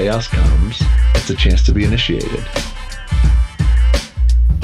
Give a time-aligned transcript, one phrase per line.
[0.00, 0.82] chaos comes,
[1.14, 2.42] it's a chance to be initiated.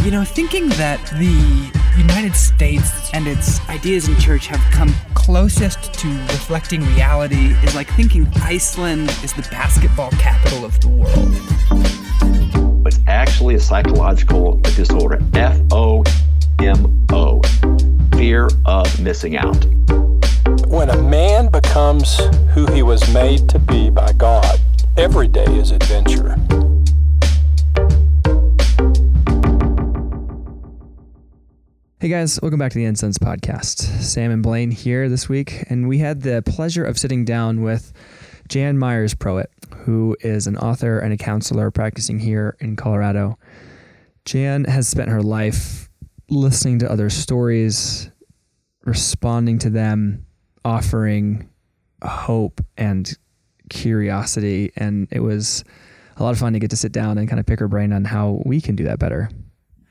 [0.02, 5.92] You know, thinking that the United States and its ideas in church have come closest
[5.92, 12.86] to reflecting reality is like thinking Iceland is the basketball capital of the world.
[12.86, 15.20] It's actually a psychological disorder.
[15.34, 16.02] F O
[16.60, 17.42] M O.
[18.16, 19.66] Fear of missing out.
[20.68, 22.16] When a man becomes
[22.54, 24.58] who he was made to be by God,
[24.96, 26.36] every day is adventure.
[32.00, 33.80] Hey guys, welcome back to the Incense Podcast.
[33.80, 37.92] Sam and Blaine here this week, and we had the pleasure of sitting down with
[38.48, 43.38] Jan Meyers Proett, who is an author and a counselor practicing here in Colorado.
[44.24, 45.90] Jan has spent her life
[46.30, 48.10] listening to other stories,
[48.84, 50.24] responding to them,
[50.64, 51.50] offering
[52.02, 53.14] hope and
[53.70, 55.64] curiosity, and it was
[56.16, 57.92] a lot of fun to get to sit down and kind of pick her brain
[57.92, 59.30] on how we can do that better.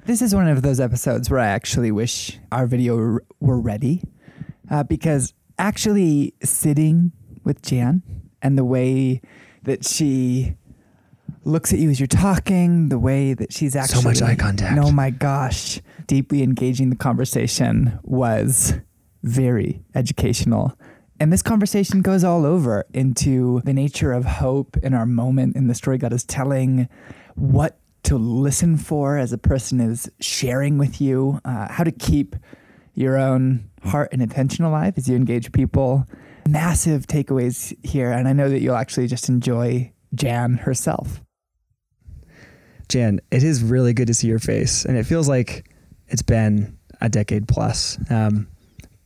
[0.05, 4.03] This is one of those episodes where I actually wish our video were ready
[4.69, 7.11] uh, because actually sitting
[7.43, 8.03] with Jan
[8.41, 9.21] and the way
[9.63, 10.55] that she
[11.43, 14.79] looks at you as you're talking, the way that she's actually so much eye contact.
[14.79, 18.73] Oh my gosh, deeply engaging the conversation was
[19.23, 20.77] very educational.
[21.19, 25.67] And this conversation goes all over into the nature of hope in our moment in
[25.67, 26.89] the story God is telling,
[27.35, 32.35] what to listen for as a person is sharing with you, uh, how to keep
[32.93, 36.05] your own heart and attention alive as you engage people.
[36.47, 38.11] Massive takeaways here.
[38.11, 41.21] And I know that you'll actually just enjoy Jan herself.
[42.87, 44.85] Jan, it is really good to see your face.
[44.85, 45.71] And it feels like
[46.07, 47.97] it's been a decade plus.
[48.11, 48.47] Um,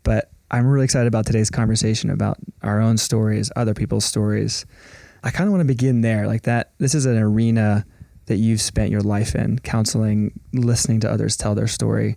[0.03, 4.66] but I'm really excited about today's conversation about our own stories, other people's stories.
[5.23, 6.28] I kind of want to begin there.
[6.28, 7.86] Like that, this is an arena
[8.25, 12.15] that you've spent your life in, counseling, listening to others tell their story.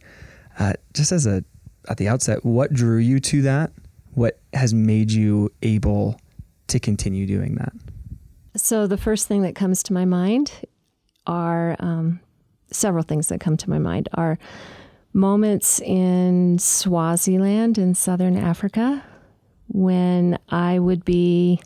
[0.58, 1.44] Uh, just as a
[1.88, 3.72] at the outset, what drew you to that?
[4.14, 6.20] What has made you able
[6.68, 7.72] to continue doing that?
[8.56, 10.52] So the first thing that comes to my mind
[11.26, 12.20] are um,
[12.70, 14.38] several things that come to my mind are
[15.12, 19.04] moments in Swaziland in southern Africa
[19.68, 21.60] when I would be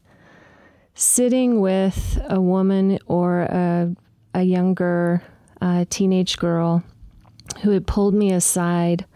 [0.94, 3.94] sitting with a woman or a
[4.36, 5.22] a younger
[5.62, 6.82] uh, teenage girl
[7.62, 9.06] who had pulled me aside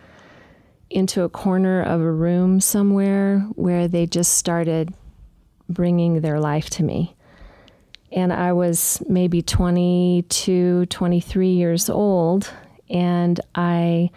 [0.88, 4.92] into a corner of a room somewhere where they just started
[5.68, 7.14] bringing their life to me.
[8.12, 12.50] And I was maybe 22, 23 years old,
[12.90, 14.10] and I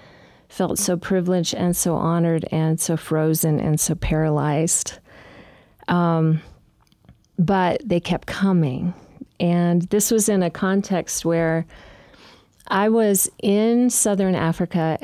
[0.50, 5.00] felt so privileged and so honored and so frozen and so paralyzed.
[5.88, 6.42] Um,
[7.38, 8.94] but they kept coming
[9.40, 11.66] and this was in a context where
[12.70, 14.98] I was in southern Africa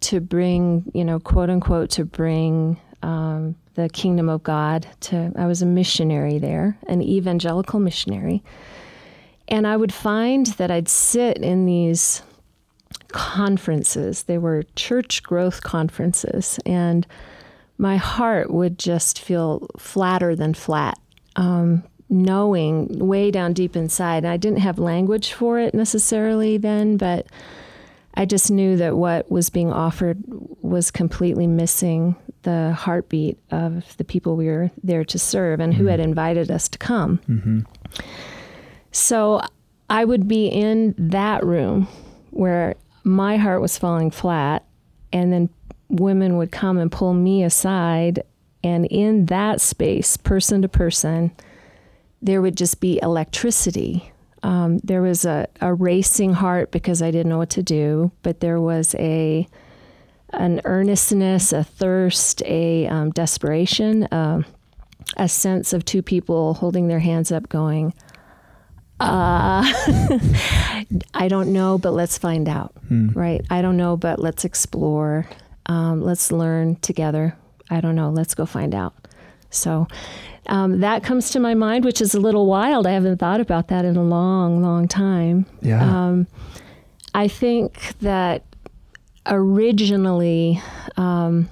[0.00, 5.46] to bring, you know, quote unquote, to bring um, the kingdom of God to, I
[5.46, 8.42] was a missionary there, an evangelical missionary.
[9.48, 12.22] And I would find that I'd sit in these
[13.08, 17.06] conferences, they were church growth conferences, and
[17.78, 20.98] my heart would just feel flatter than flat.
[21.36, 24.18] Um, knowing way down deep inside.
[24.18, 27.26] And I didn't have language for it necessarily then, but
[28.14, 30.22] I just knew that what was being offered
[30.62, 35.82] was completely missing the heartbeat of the people we were there to serve and mm-hmm.
[35.82, 37.18] who had invited us to come.
[37.28, 37.60] Mm-hmm.
[38.92, 39.42] So
[39.90, 41.88] I would be in that room
[42.30, 44.64] where my heart was falling flat,
[45.12, 45.48] and then
[45.88, 48.24] women would come and pull me aside.
[48.64, 51.30] And in that space, person to person,
[52.20, 54.12] there would just be electricity.
[54.42, 58.40] Um, there was a, a racing heart because I didn't know what to do, but
[58.40, 59.46] there was a
[60.32, 64.42] an earnestness, a thirst, a um, desperation, uh,
[65.16, 67.94] a sense of two people holding their hands up, going,
[69.00, 69.62] uh,
[71.14, 72.72] I don't know, but let's find out.
[72.88, 73.08] Hmm.
[73.08, 73.44] Right?
[73.50, 75.26] I don't know, but let's explore.
[75.66, 77.36] Um, let's learn together.
[77.70, 78.10] I don't know.
[78.10, 78.94] Let's go find out.
[79.50, 79.86] So
[80.48, 82.86] um, that comes to my mind, which is a little wild.
[82.86, 85.46] I haven't thought about that in a long, long time.
[85.60, 85.82] Yeah.
[85.82, 86.26] Um,
[87.14, 88.44] I think that
[89.26, 90.62] originally,
[90.96, 91.48] um,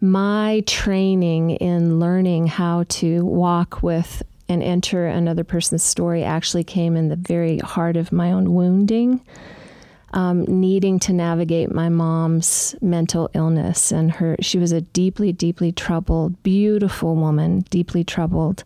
[0.00, 6.96] my training in learning how to walk with and enter another person's story actually came
[6.96, 9.20] in the very heart of my own wounding
[10.12, 15.70] um, needing to navigate my mom's mental illness and her she was a deeply deeply
[15.70, 18.64] troubled beautiful woman deeply troubled.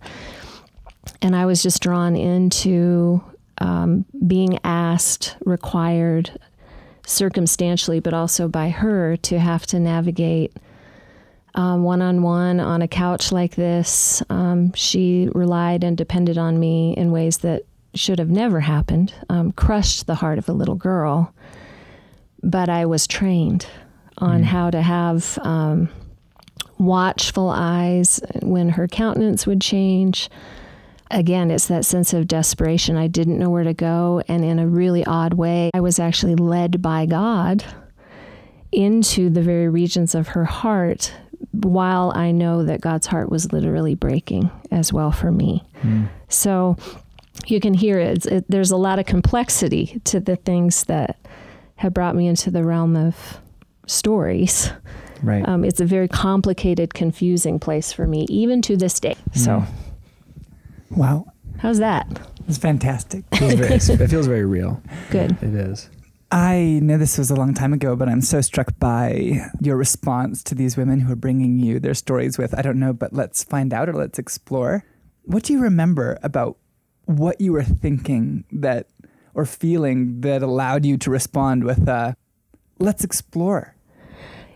[1.20, 3.22] And I was just drawn into
[3.58, 6.38] um, being asked, required
[7.06, 10.56] circumstantially, but also by her to have to navigate
[11.54, 14.22] one on one on a couch like this.
[14.30, 17.62] Um, she relied and depended on me in ways that
[17.94, 21.32] should have never happened, um, crushed the heart of a little girl.
[22.42, 23.66] But I was trained
[24.18, 24.44] on Mm.
[24.44, 25.88] how to have um,
[26.78, 30.28] watchful eyes when her countenance would change.
[31.10, 32.96] Again, it's that sense of desperation.
[32.96, 34.22] I didn't know where to go.
[34.26, 37.64] And in a really odd way, I was actually led by God
[38.72, 41.12] into the very regions of her heart
[41.62, 45.62] while I know that God's heart was literally breaking as well for me.
[46.28, 46.76] So
[47.46, 48.24] you can hear it.
[48.26, 48.44] It.
[48.48, 51.18] There's a lot of complexity to the things that
[51.76, 53.38] have brought me into the realm of
[53.86, 54.70] stories.
[55.22, 55.46] Right.
[55.48, 59.16] Um, it's a very complicated, confusing place for me, even to this day.
[59.34, 59.64] So,
[60.90, 61.26] Wow.
[61.58, 62.06] how's that?
[62.48, 63.24] It's fantastic.
[63.32, 63.74] It feels very,
[64.04, 64.82] it feels very real.
[65.10, 65.32] Good.
[65.42, 65.88] It is.
[66.34, 70.42] I know this was a long time ago, but I'm so struck by your response
[70.42, 73.44] to these women who are bringing you their stories with, I don't know, but let's
[73.44, 74.84] find out or let's explore.
[75.26, 76.56] What do you remember about
[77.04, 78.88] what you were thinking that
[79.32, 82.14] or feeling that allowed you to respond with, uh,
[82.80, 83.76] let's explore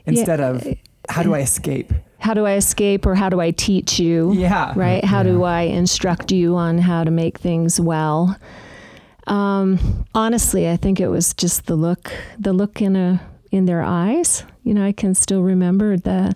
[0.04, 0.66] instead of,
[1.08, 1.92] how do I escape?
[2.18, 4.32] How do I escape or how do I teach you?
[4.32, 4.72] Yeah.
[4.74, 5.04] Right?
[5.04, 8.36] How do I instruct you on how to make things well?
[9.28, 13.20] Um, honestly, I think it was just the look, the look in a
[13.50, 14.44] in their eyes.
[14.62, 16.34] You know, I can still remember the.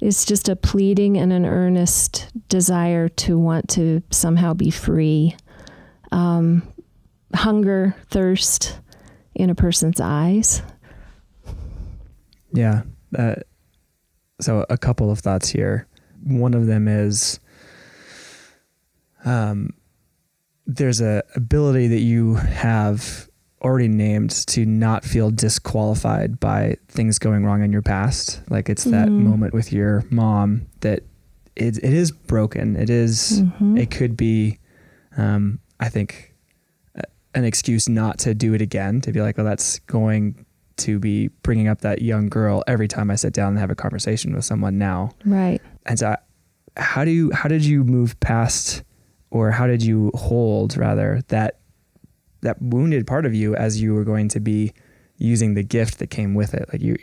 [0.00, 5.34] It's just a pleading and an earnest desire to want to somehow be free.
[6.12, 6.62] Um,
[7.32, 8.78] hunger, thirst
[9.34, 10.62] in a person's eyes.
[12.52, 12.82] Yeah.
[13.16, 13.36] Uh,
[14.40, 15.86] so a couple of thoughts here.
[16.22, 17.40] One of them is
[19.24, 19.70] um,
[20.66, 23.28] there's a ability that you have
[23.62, 28.42] already named to not feel disqualified by things going wrong in your past.
[28.50, 29.22] Like it's that Mhm.
[29.22, 31.00] moment with your mom that
[31.56, 32.76] it, it is broken.
[32.76, 33.78] It is- Mhm.
[33.78, 34.58] it could be,
[35.16, 36.34] um, I think,
[37.34, 40.44] an excuse not to do it again, to be like, oh, that's going
[40.76, 43.74] to be bringing up that young girl every time I sit down and have a
[43.74, 45.10] conversation with someone now.
[45.24, 45.60] Right.
[45.86, 48.82] And so, I- how do you, how did you move past,
[49.30, 51.58] or how did you hold rather that
[52.42, 54.72] that wounded part of you as you were going to be
[55.16, 56.68] using the gift that came with it?
[56.72, 56.96] Like you,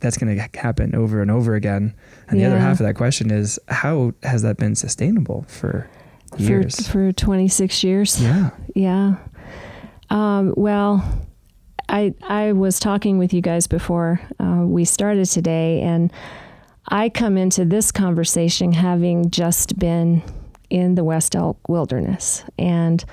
[0.00, 1.94] that's going to happen over and over again.
[2.28, 5.88] And the other half of that question is, how has that been sustainable for
[6.36, 6.86] years?
[6.86, 8.22] For, for 26 years.
[8.22, 8.50] yeah.
[8.74, 9.16] Yeah.
[10.10, 11.04] Um, well,
[11.88, 16.12] I I was talking with you guys before uh, we started today, and
[16.88, 20.22] I come into this conversation having just been
[20.70, 23.04] in the West Elk Wilderness, and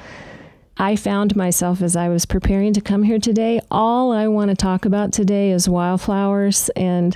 [0.77, 3.61] I found myself as I was preparing to come here today.
[3.71, 7.15] All I want to talk about today is wildflowers and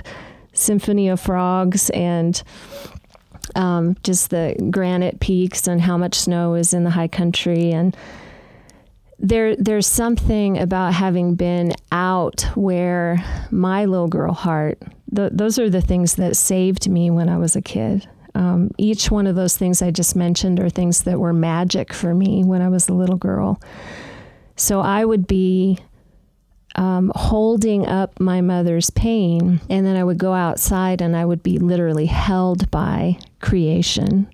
[0.52, 2.42] symphony of frogs and
[3.54, 7.96] um, just the granite peaks and how much snow is in the high country and
[9.18, 14.80] there there's something about having been out where my little girl heart
[15.14, 18.08] th- those are the things that saved me when I was a kid.
[18.34, 22.14] Um, each one of those things I just mentioned are things that were magic for
[22.14, 23.60] me when I was a little girl.
[24.56, 25.78] So I would be
[26.76, 31.42] um, holding up my mother's pain, and then I would go outside and I would
[31.42, 34.30] be literally held by creation,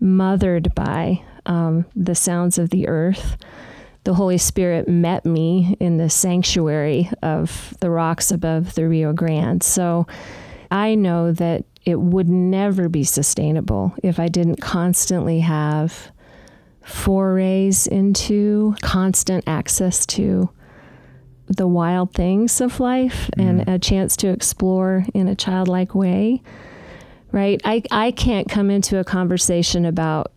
[0.00, 3.36] mothered by um, the sounds of the earth.
[4.04, 9.62] The Holy Spirit met me in the sanctuary of the rocks above the Rio Grande.
[9.62, 10.06] So
[10.72, 16.12] I know that it would never be sustainable if I didn't constantly have
[16.84, 20.50] forays into constant access to
[21.48, 23.60] the wild things of life mm-hmm.
[23.60, 26.42] and a chance to explore in a childlike way.
[27.30, 27.60] Right?
[27.64, 30.32] I, I can't come into a conversation about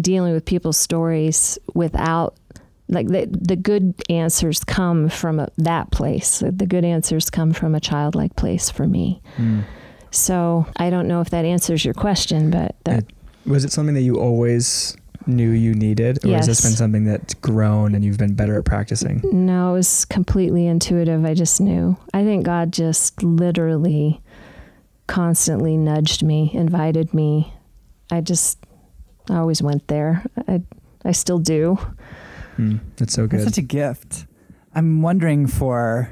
[0.00, 2.36] dealing with people's stories without
[2.88, 6.40] like the, the good answers come from a, that place.
[6.40, 9.22] The good answers come from a childlike place for me.
[9.36, 9.64] Mm.
[10.10, 13.12] So I don't know if that answers your question, but that, It-
[13.50, 14.96] Was it something that you always
[15.26, 18.64] knew you needed, or has this been something that's grown and you've been better at
[18.64, 19.20] practicing?
[19.32, 21.24] no, it was completely intuitive.
[21.24, 21.96] I just knew.
[22.14, 24.20] I think God just literally
[25.06, 27.52] constantly nudged me, invited me.
[28.10, 28.58] I just
[29.30, 30.24] I always went there.
[30.48, 30.62] I
[31.04, 31.76] I still do.
[32.56, 33.40] Hmm, that's so good.
[33.40, 33.54] That's good.
[33.54, 34.26] such a gift.
[34.74, 36.10] I'm wondering for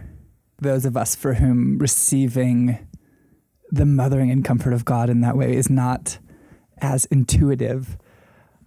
[0.61, 2.79] those of us for whom receiving
[3.75, 6.19] the mothering and comfort of God in that way is not
[6.79, 7.97] as intuitive,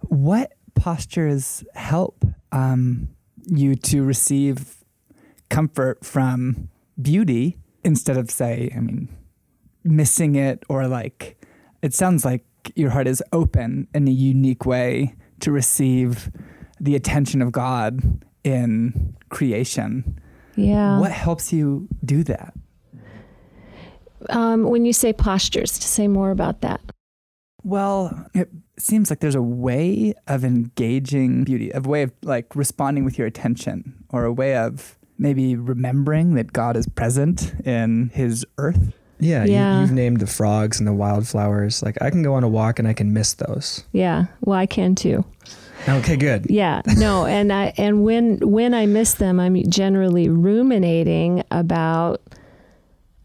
[0.08, 3.08] what postures help um,
[3.46, 4.84] you to receive
[5.48, 6.68] comfort from
[7.00, 9.08] beauty instead of, say, I mean,
[9.82, 11.42] missing it or like,
[11.80, 16.30] it sounds like your heart is open in a unique way to receive
[16.78, 20.20] the attention of God in creation.
[20.54, 20.98] Yeah.
[20.98, 22.52] What helps you do that?
[24.30, 26.80] Um, when you say postures, to say more about that.
[27.64, 33.04] Well, it seems like there's a way of engaging beauty, a way of like responding
[33.04, 38.46] with your attention, or a way of maybe remembering that God is present in his
[38.58, 38.92] earth.
[39.20, 39.74] Yeah, Yeah.
[39.74, 41.82] You, you've named the frogs and the wildflowers.
[41.82, 43.84] Like I can go on a walk and I can miss those.
[43.92, 44.26] Yeah.
[44.42, 45.24] Well, I can too.
[45.88, 46.46] Okay, good.
[46.48, 46.82] Yeah.
[46.96, 52.20] No, and I and when when I miss them, I'm generally ruminating about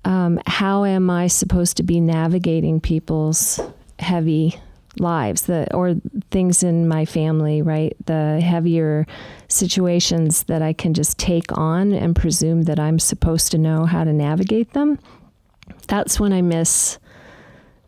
[0.05, 3.59] um, how am I supposed to be navigating people's
[3.99, 4.59] heavy
[4.99, 5.95] lives, the or
[6.29, 7.95] things in my family, right?
[8.05, 9.07] The heavier
[9.47, 14.03] situations that I can just take on and presume that I'm supposed to know how
[14.03, 14.99] to navigate them.
[15.87, 16.99] That's when I miss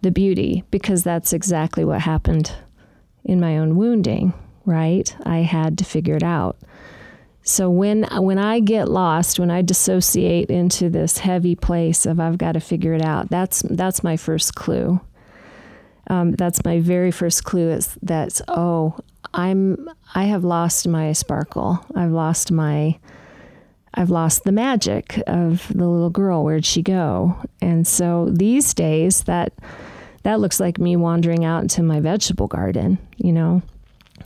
[0.01, 2.51] the beauty because that's exactly what happened
[3.23, 4.33] in my own wounding,
[4.65, 5.15] right?
[5.25, 6.57] I had to figure it out.
[7.47, 12.39] So when when I get lost, when I dissociate into this heavy place of I've
[12.39, 14.99] got to figure it out, that's that's my first clue.
[16.07, 18.97] Um, that's my very first clue is that's oh
[19.35, 21.85] I'm I have lost my sparkle.
[21.93, 22.97] I've lost my
[23.93, 26.43] I've lost the magic of the little girl.
[26.43, 27.37] Where'd she go?
[27.61, 29.53] And so these days that
[30.23, 33.61] that looks like me wandering out into my vegetable garden, you know,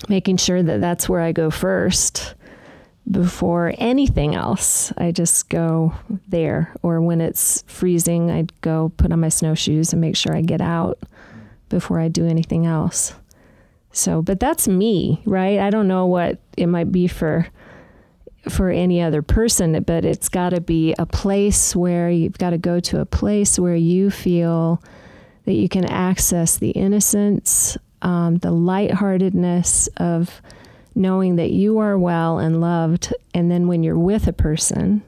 [0.07, 2.35] making sure that that's where I go first
[3.09, 4.93] before anything else.
[4.97, 5.93] I just go
[6.27, 6.73] there.
[6.83, 10.61] Or when it's freezing, I'd go put on my snowshoes and make sure I get
[10.61, 10.99] out
[11.69, 13.13] before I do anything else.
[13.91, 15.59] So, but that's me, right?
[15.59, 17.47] I don't know what it might be for
[18.47, 22.57] for any other person, but it's got to be a place where you've got to
[22.57, 24.81] go to a place where you feel
[25.45, 30.41] that you can access the innocence, um, the lightheartedness of
[30.95, 33.13] knowing that you are well and loved.
[33.33, 35.03] And then when you're with a person,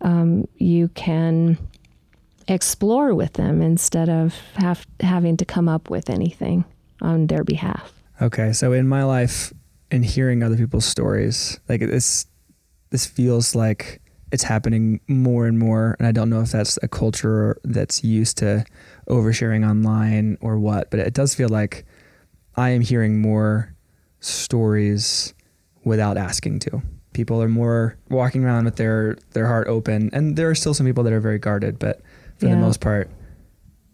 [0.00, 1.58] um, you can
[2.48, 6.64] explore with them instead of have, having to come up with anything
[7.00, 7.92] on their behalf.
[8.20, 9.52] Okay, so in my life,
[9.90, 12.26] in hearing other people's stories, like this,
[12.90, 16.88] this feels like it's happening more and more, and I don't know if that's a
[16.88, 18.64] culture that's used to
[19.08, 21.84] oversharing online or what, but it does feel like
[22.56, 23.73] I am hearing more
[24.24, 25.34] stories
[25.84, 26.82] without asking to.
[27.12, 30.86] People are more walking around with their their heart open, and there are still some
[30.86, 32.00] people that are very guarded, but
[32.38, 33.08] for the most part,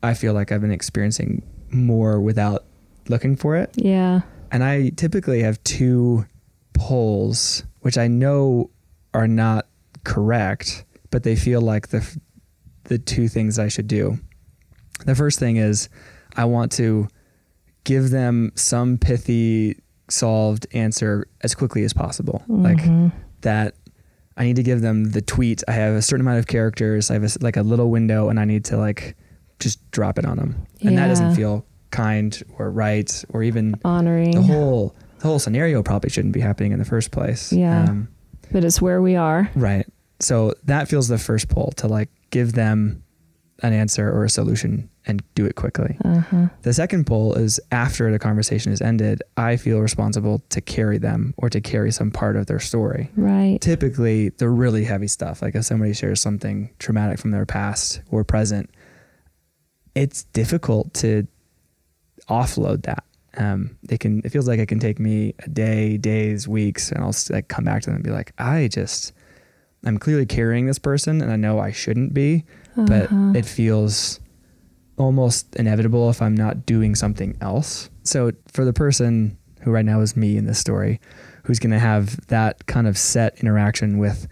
[0.03, 2.65] I feel like I've been experiencing more without
[3.09, 3.71] looking for it.
[3.77, 4.23] Yeah.
[4.51, 6.27] And I typically have two
[6.73, 8.71] polls, which I know
[9.13, 9.67] are not
[10.05, 12.19] correct, but they feel like the
[12.85, 14.19] the two things I should do.
[15.05, 15.89] The first thing is
[16.37, 17.09] I want to
[17.85, 19.79] give them some pithy
[20.11, 22.43] solved answer as quickly as possible.
[22.49, 22.81] Like
[23.43, 23.75] that
[24.37, 25.63] I need to give them the tweet.
[25.69, 27.11] I have a certain amount of characters.
[27.11, 29.17] I have a, like a little window and I need to like
[29.59, 30.67] just drop it on them.
[30.83, 34.31] And that doesn't feel kind or right or even Honoring.
[34.33, 37.53] the whole the whole scenario probably shouldn't be happening in the first place.
[37.53, 37.85] Yeah.
[37.85, 38.09] Um,
[38.53, 39.51] but it's where we are.
[39.55, 39.87] right.
[40.21, 43.03] So that feels the first pull to like give them
[43.63, 45.97] an answer or a solution and do it quickly.
[46.05, 46.49] Uh-huh.
[46.63, 51.33] The second pull is after the conversation is ended, I feel responsible to carry them
[51.39, 53.11] or to carry some part of their story.
[53.17, 53.59] Right.
[53.61, 58.25] Typically, the really heavy stuff, like if somebody shares something traumatic from their past or
[58.25, 58.69] present,
[59.95, 61.27] it's difficult to
[62.29, 63.05] offload that.
[63.37, 64.21] Um, it can.
[64.25, 67.65] It feels like it can take me a day, days, weeks, and I'll like come
[67.65, 69.13] back to them and be like, I just,
[69.85, 72.45] I'm clearly carrying this person, and I know I shouldn't be,
[72.77, 73.33] but Uh-huh.
[73.37, 74.19] it feels
[75.01, 77.89] almost inevitable if I'm not doing something else.
[78.03, 81.01] So for the person who right now is me in this story,
[81.45, 84.29] who's going to have that kind of set interaction with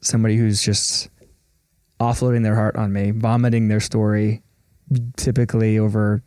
[0.00, 1.10] somebody who's just
[2.00, 4.42] offloading their heart on me, vomiting their story,
[5.16, 6.22] typically over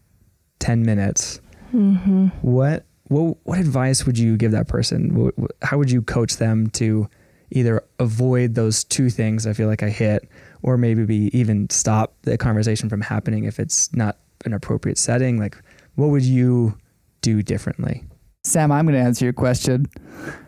[0.60, 1.42] 10 minutes.
[1.74, 2.28] Mm-hmm.
[2.42, 5.32] What what what advice would you give that person?
[5.64, 7.10] How would you coach them to
[7.52, 10.30] either avoid those two things I feel like I hit,
[10.62, 15.38] or maybe be even stop the conversation from happening if it's not an appropriate setting?
[15.40, 15.58] Like,
[15.96, 16.78] what would you
[17.22, 18.04] do differently?
[18.46, 19.86] Sam, I'm going to answer your question.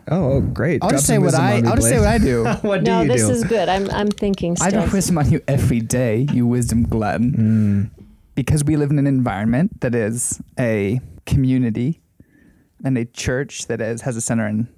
[0.08, 0.82] Oh, oh great!
[0.82, 2.44] I'll Drop just say what I I'll just say what I do.
[2.62, 3.68] what do No, you this is good.
[3.68, 4.82] I'm I'm thinking I still.
[4.82, 7.90] drop wisdom on you every day, you wisdom glutton.
[7.96, 8.04] Mm,
[8.34, 12.00] because we live in an environment that is a community
[12.82, 14.68] and a church that is, has a center in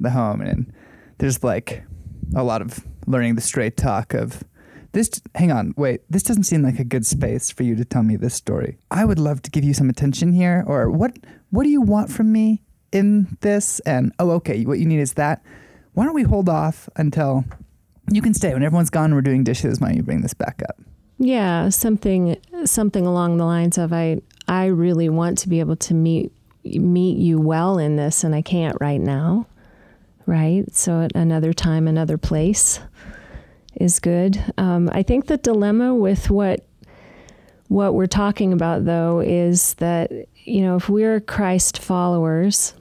[0.00, 0.40] the home.
[0.40, 0.72] And
[1.18, 1.84] there's like
[2.34, 4.42] a lot of learning the straight talk of
[4.92, 5.20] this.
[5.34, 8.16] Hang on, wait, this doesn't seem like a good space for you to tell me
[8.16, 8.78] this story.
[8.90, 11.18] I would love to give you some attention here, or what?
[11.50, 13.80] What do you want from me in this?
[13.80, 15.42] And oh, okay, what you need is that.
[15.94, 17.44] Why don't we hold off until
[18.10, 19.14] you can stay when everyone's gone?
[19.14, 19.80] We're doing dishes.
[19.80, 20.76] Why don't you bring this back up?
[21.18, 25.94] Yeah, something something along the lines of I I really want to be able to
[25.94, 26.32] meet
[26.64, 29.46] meet you well in this and I can't right now.
[30.26, 30.64] Right?
[30.74, 32.80] So at another time, another place
[33.76, 34.42] is good.
[34.58, 36.64] Um, I think the dilemma with what
[37.68, 40.10] what we're talking about though is that
[40.44, 42.74] you know if we're Christ followers,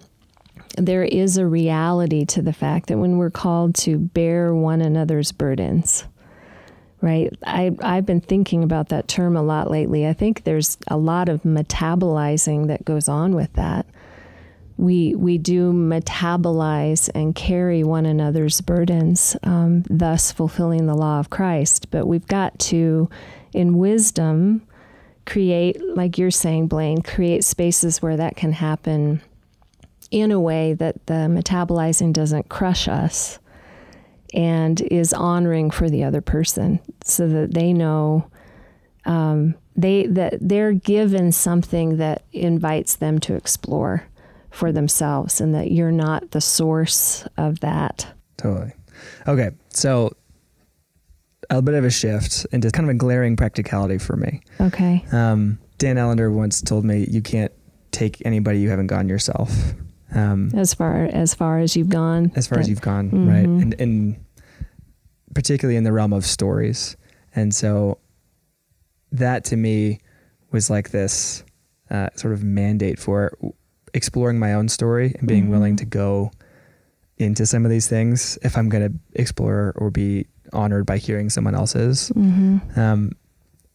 [0.78, 5.32] there is a reality to the fact that when we're called to bear one another's
[5.32, 6.06] burdens,
[7.02, 7.32] right?
[7.46, 10.08] I, I've been thinking about that term a lot lately.
[10.08, 13.86] I think there's a lot of metabolizing that goes on with that.
[14.78, 21.30] We, we do metabolize and carry one another's burdens, um, thus fulfilling the law of
[21.30, 21.92] Christ.
[21.92, 23.10] But we've got to,
[23.54, 24.66] in wisdom,
[25.26, 29.22] create, like you're saying, Blaine, create spaces where that can happen
[30.10, 33.40] in a way that the metabolizing doesn't crush us
[34.34, 38.26] and is honoring for the other person so that they know
[39.06, 44.06] um, they that they're given something that invites them to explore
[44.52, 48.74] for themselves and that you're not the source of that Totally.
[49.28, 50.16] Okay, so
[51.50, 54.42] a bit of a shift into kind of a glaring practicality for me.
[54.60, 57.52] okay Um, Dan Allender once told me you can't
[57.92, 59.74] take anybody you haven't gone yourself.
[60.14, 63.28] Um, as far as far as you've gone as far as you've gone, Mhm.
[63.28, 63.46] right?
[63.48, 64.16] And, and
[65.34, 66.98] particularly in the realm of stories.
[67.36, 67.98] And so
[69.12, 70.00] that to me
[70.52, 71.44] was like this
[71.90, 73.32] uh, sort of mandate for
[73.94, 75.80] exploring my own story and being willing Mhm.
[75.80, 76.32] to go
[77.18, 81.30] into some of these things if I'm going to explore or be honored by hearing
[81.30, 82.12] someone else's.
[82.16, 82.78] Mhm.
[82.78, 83.12] Um,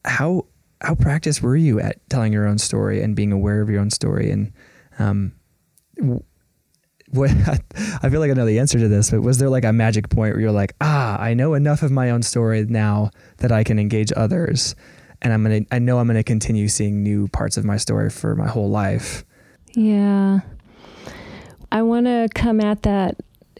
[0.04, 0.46] how
[0.82, 3.88] how practiced were you at telling your own story and being aware of your own
[3.90, 4.52] story and
[4.98, 5.32] um,
[7.12, 7.30] what
[8.02, 10.08] I feel like I know the answer to this, but was there like a magic
[10.10, 13.64] point where you're like, ah, I know enough of my own story now that I
[13.64, 14.74] can engage others,
[15.22, 18.34] and I'm gonna, I know I'm gonna continue seeing new parts of my story for
[18.34, 19.24] my whole life.
[19.76, 20.40] Yeah.
[21.70, 23.16] I want to come at that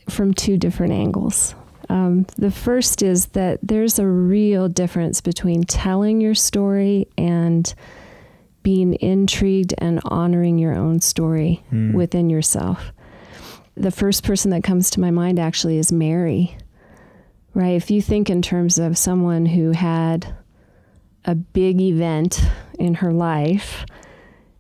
[0.09, 1.55] from two different angles.
[1.89, 7.73] Um, the first is that there's a real difference between telling your story and
[8.63, 11.93] being intrigued and honoring your own story Hmm.
[11.93, 12.93] within yourself.
[13.77, 16.57] The first person that comes to my mind actually is Mary,
[17.55, 17.75] right?
[17.77, 20.35] If you think in terms of someone who had
[21.27, 22.43] a big event
[22.79, 23.85] in her life,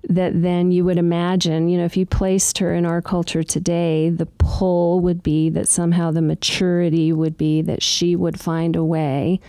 [0.08, 4.08] that then you would imagine, you know, if you placed her in our culture today,
[4.08, 8.84] the pull would be that somehow the maturity would be that she would find a
[8.84, 9.40] way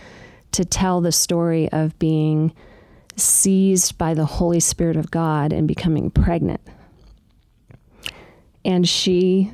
[0.52, 2.52] to tell the story of being
[3.16, 6.60] seized by the Holy Spirit of God and becoming pregnant.
[8.64, 9.52] And she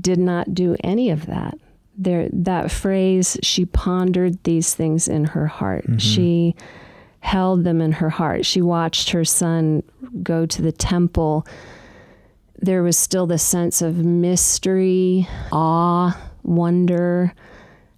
[0.00, 1.58] did not do any of that.
[1.96, 5.84] There, that phrase, she pondered these things in her heart.
[5.84, 5.98] Mm-hmm.
[5.98, 6.56] She
[7.24, 8.44] held them in her heart.
[8.44, 9.82] She watched her son
[10.22, 11.46] go to the temple.
[12.60, 17.32] There was still the sense of mystery, awe, wonder,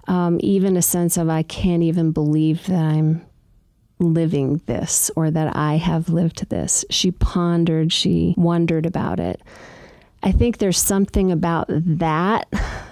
[0.06, 3.26] um, even a sense of, I can't even believe that I'm
[3.98, 6.84] living this or that I have lived this.
[6.88, 9.42] She pondered, she wondered about it.
[10.22, 12.48] I think there's something about that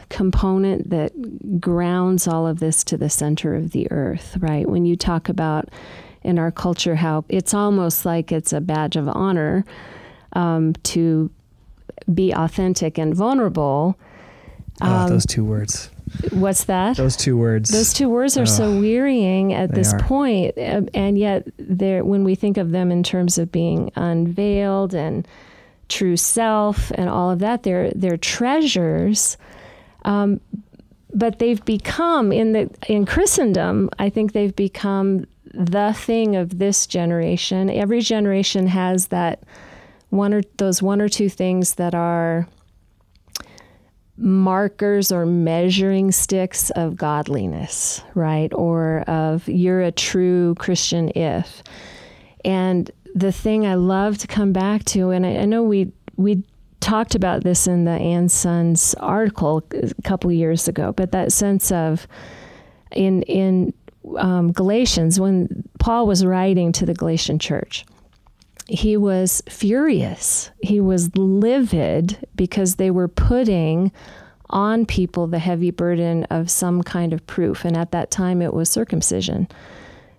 [0.09, 4.68] component that grounds all of this to the center of the earth, right?
[4.68, 5.68] When you talk about
[6.24, 9.64] in our culture how it's almost like it's a badge of honor
[10.32, 11.30] um, to
[12.12, 13.98] be authentic and vulnerable.
[14.82, 15.90] oh, Um, those two words.
[16.30, 16.96] What's that?
[16.96, 17.70] Those two words.
[17.70, 19.98] Those two words are so wearying at this are.
[20.56, 25.26] uh, and yet they're when we think of them in terms of being unveiled and
[25.88, 29.37] true self and all of that, they're they're treasures.
[30.04, 30.40] Um,
[31.12, 35.26] but they've become in the in Christendom, I think they've become
[35.57, 37.71] the thing of this generation.
[37.71, 39.43] Every generation has that
[40.11, 42.49] one or those one or two things that are
[44.17, 48.53] markers or measuring sticks of godliness, right?
[48.55, 51.62] Or of you're a true Christian if.
[52.45, 56.45] And the thing I love to come back to, and I, I know we we
[56.81, 61.73] talked about this in the Ann Sons article a couple years ago, but that sense
[61.73, 62.07] of
[62.93, 63.73] in in
[64.17, 67.85] um, Galatians when Paul was writing to the Galatian church,
[68.67, 70.51] he was furious.
[70.62, 73.93] He was livid because they were putting
[74.51, 77.64] on people the heavy burden of some kind of proof.
[77.64, 79.49] And at that time, it was circumcision.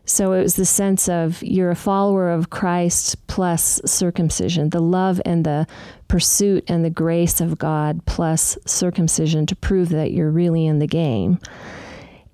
[0.05, 5.19] So it was the sense of you're a follower of Christ plus circumcision, the love
[5.25, 5.65] and the
[6.07, 10.87] pursuit and the grace of God plus circumcision to prove that you're really in the
[10.87, 11.39] game.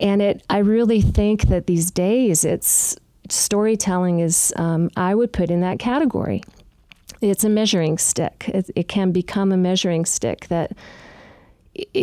[0.02, 2.98] And it, I really think that these days, it's
[3.30, 6.44] storytelling is, um, I would put in that category.
[7.22, 8.46] It's a measuring stick.
[8.48, 10.76] It, it can become a measuring stick that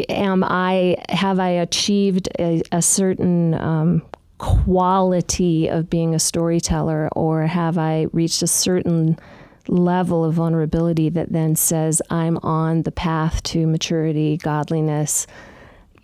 [0.09, 4.03] am I have I achieved a, a certain um,
[4.39, 9.19] quality of being a storyteller, or have I reached a certain
[9.67, 15.27] level of vulnerability that then says I'm on the path to maturity, godliness,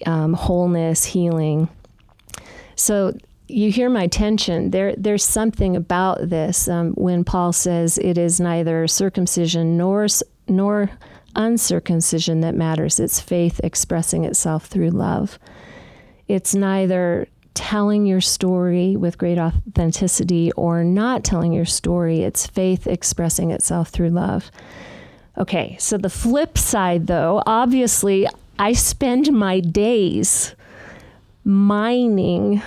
[0.07, 1.69] um, wholeness, healing?
[2.77, 3.17] So
[3.49, 4.71] you hear my tension.
[4.71, 10.07] There, there's something about this um, when Paul says it is neither circumcision nor
[10.47, 10.91] nor
[11.37, 13.01] uncircumcision that matters.
[13.01, 15.39] It's faith expressing itself through love.
[16.29, 22.21] It's neither telling your story with great authenticity or not telling your story.
[22.21, 24.51] It's faith expressing itself through love.
[25.39, 30.55] Okay, so the flip side, though, obviously, I spend my days
[31.45, 32.63] mining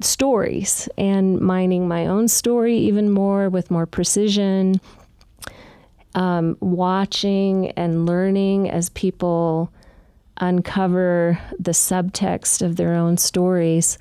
[0.00, 4.80] stories and mining my own story even more with more precision,
[6.14, 9.72] um, watching and learning as people
[10.38, 13.98] uncover the subtext of their own stories.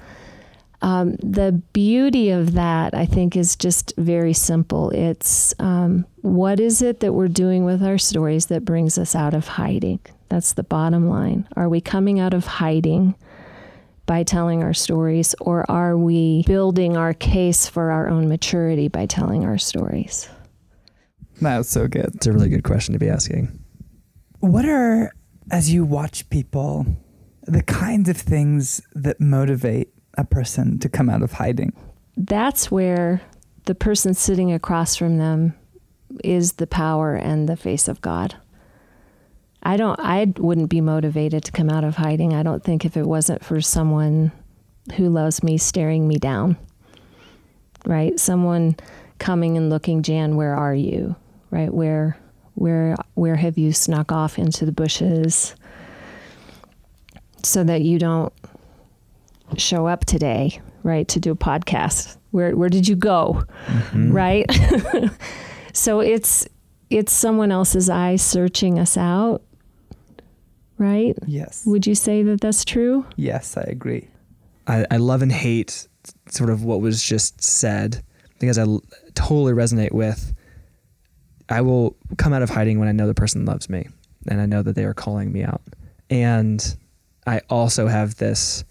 [0.82, 4.90] Um, the beauty of that, I think, is just very simple.
[4.90, 9.34] It's um, what is it that we're doing with our stories that brings us out
[9.34, 10.00] of hiding?
[10.28, 11.48] That's the bottom line.
[11.56, 13.16] Are we coming out of hiding
[14.06, 19.06] by telling our stories, or are we building our case for our own maturity by
[19.06, 20.28] telling our stories?
[21.42, 22.16] That's so good.
[22.16, 23.60] It's a really good question to be asking.
[24.40, 25.14] What are,
[25.52, 26.86] as you watch people,
[27.44, 31.74] the kinds of things that motivate a person to come out of hiding?
[32.16, 33.22] That's where
[33.66, 35.56] the person sitting across from them
[36.24, 38.36] is the power and the face of God.
[39.64, 42.34] I don't I wouldn't be motivated to come out of hiding.
[42.34, 44.32] I don't think if it wasn't for someone
[44.96, 46.58] who loves me staring me down.
[47.86, 48.20] Right?
[48.20, 48.76] Someone
[49.20, 51.16] coming and looking, Jan, where are you?
[51.50, 51.74] Right?
[51.74, 52.18] Where
[52.56, 55.56] where where have you snuck off into the bushes
[57.42, 58.34] so that you don't
[59.58, 62.18] show up today, right, to do a podcast?
[62.32, 63.44] Where where did you go?
[63.68, 64.12] Mm-hmm.
[64.12, 65.12] Right?
[65.74, 66.48] so it's
[66.90, 69.42] it's someone else's eyes searching us out
[70.84, 71.18] right?
[71.26, 71.64] Yes.
[71.66, 73.06] Would you say that that's true?
[73.16, 74.10] Yes, I agree.
[74.68, 75.88] I, I love and hate
[76.30, 78.04] sort of what was just said
[78.40, 78.84] because I l-
[79.16, 80.34] totally resonate with.
[81.50, 83.88] I will come out of hiding when I know the person loves me
[84.28, 85.62] and I know that they are calling me out.
[86.10, 86.78] And
[87.26, 88.64] I also have this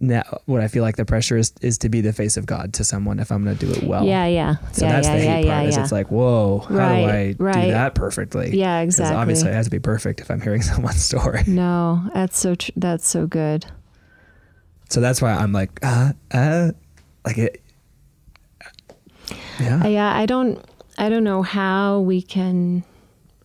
[0.00, 2.74] now what I feel like the pressure is is to be the face of God
[2.74, 4.04] to someone if I'm going to do it well.
[4.04, 4.56] Yeah, yeah.
[4.72, 5.62] So yeah, that's yeah, the hate yeah, part.
[5.64, 5.82] yeah, is yeah.
[5.82, 7.64] it's like, whoa, how Right, do I right.
[7.66, 8.56] do that perfectly?
[8.56, 9.10] Yeah, exactly.
[9.12, 11.42] Because obviously it has to be perfect if I'm hearing someone's story.
[11.46, 13.66] No, that's so tr- that's so good.
[14.88, 16.72] So that's why I'm like, uh, uh,
[17.24, 17.62] like it.
[19.58, 19.82] Yeah.
[19.82, 20.62] Uh, yeah, I don't
[20.98, 22.84] I don't know how we can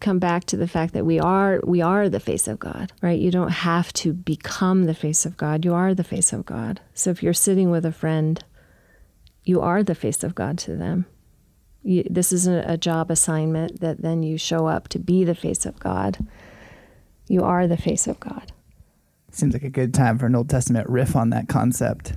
[0.02, 3.20] come back to the fact that we are we are the face of God, right?
[3.20, 5.64] You don't have to become the face of God.
[5.64, 6.82] You are the face of God.
[6.94, 8.44] So if you're sitting with a friend,
[9.46, 11.06] you are the face of God to them.
[11.84, 15.66] You, this isn't a job assignment that then you show up to be the face
[15.66, 16.20] of God.
[17.28, 18.52] You are the face of God.
[19.32, 22.14] Seems like a good time for an Old Testament riff on that concept.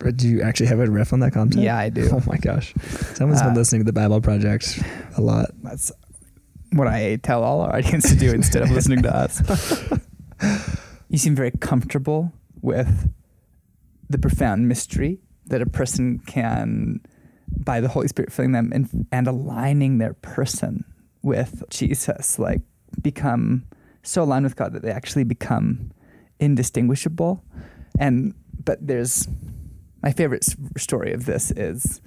[0.00, 1.62] But do you actually have a riff on that concept?
[1.62, 2.08] Yeah, I do.
[2.12, 2.72] Oh my gosh.
[3.14, 4.80] Someone's been Uh, listening to the Bible Project
[5.16, 5.50] a lot.
[5.62, 5.92] That's
[6.72, 9.42] what I tell all our audience to do instead of listening to us.
[11.08, 13.12] you seem very comfortable with
[14.08, 17.00] the profound mystery that a person can,
[17.56, 20.84] by the Holy Spirit filling them and, and aligning their person
[21.22, 22.62] with Jesus, like
[23.02, 23.64] become
[24.02, 25.92] so aligned with God that they actually become
[26.40, 27.42] indistinguishable.
[27.98, 29.28] And but there's
[30.02, 30.44] my favorite
[30.76, 32.00] story of this is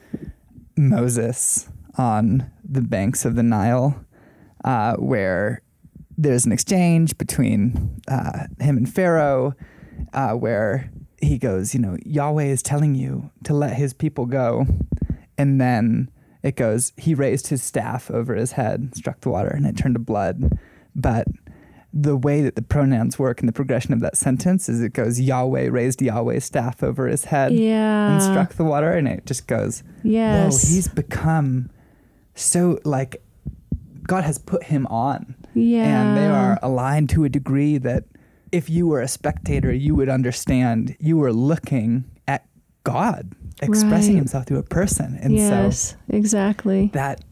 [0.77, 4.05] Moses on the banks of the Nile,
[4.63, 5.61] uh, where
[6.17, 9.53] there's an exchange between uh, him and Pharaoh,
[10.13, 14.65] uh, where he goes, you know, Yahweh is telling you to let his people go.
[15.37, 16.09] And then
[16.43, 19.95] it goes, he raised his staff over his head, struck the water, and it turned
[19.95, 20.57] to blood.
[20.95, 21.27] But
[21.93, 25.19] the way that the pronouns work in the progression of that sentence is it goes,
[25.19, 28.13] Yahweh raised Yahweh's staff over his head Yeah.
[28.13, 28.91] and struck the water.
[28.91, 30.63] And it just goes, Yes.
[30.63, 31.69] Whoa, he's become
[32.33, 33.20] so like
[34.11, 35.35] God has put him on.
[35.53, 35.87] Yeah.
[36.01, 38.03] And they are aligned to a degree that
[38.51, 42.45] if you were a spectator, you would understand you were looking at
[42.83, 43.21] God
[43.61, 44.23] expressing Right.
[44.23, 45.17] himself through a person.
[45.21, 46.89] And yes, so exactly.
[46.93, 47.23] that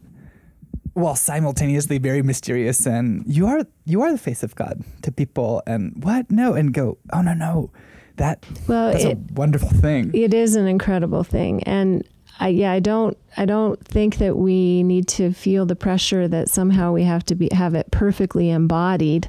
[0.94, 5.62] while simultaneously very mysterious and you are you are the face of God to people
[5.66, 6.30] and what?
[6.30, 7.70] No, and go, oh no, no.
[8.16, 10.10] That Well, that's it, a wonderful thing.
[10.14, 12.02] it is an incredible thing, and
[12.40, 16.48] I, yeah, I don't, I don't think that we need to feel the pressure that
[16.48, 19.28] somehow we have to be have it perfectly embodied.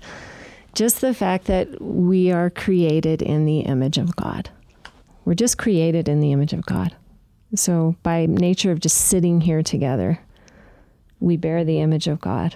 [0.74, 4.50] Just the fact that we are created in the image of God.
[5.26, 6.96] We're just created in the image of God.
[7.54, 10.20] So by nature of just sitting here together,
[11.20, 12.56] we bear the image of God.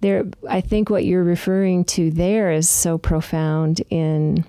[0.00, 4.46] There, I think what you're referring to there is so profound in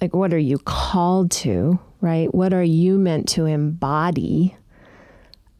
[0.00, 2.32] like what are you called to right?
[2.34, 4.56] What are you meant to embody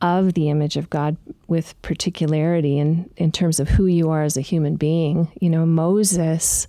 [0.03, 1.16] of the image of god
[1.49, 5.33] with particularity in, in terms of who you are as a human being?
[5.40, 6.66] You know moses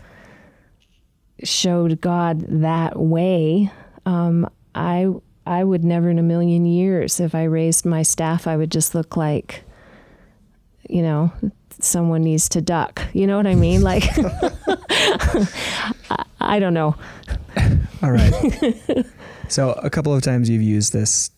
[1.43, 3.71] showed god that way.
[4.05, 5.07] Um, i
[5.45, 8.93] i would never in a million years if i raised my staff i would just
[8.93, 9.63] look like
[10.89, 11.31] you know
[11.79, 13.01] someone needs to duck.
[13.13, 13.81] You know what i mean?
[13.81, 14.03] Like
[16.09, 16.95] I, I don't know.
[18.03, 19.05] All right.
[19.47, 21.31] so a couple of times you've used this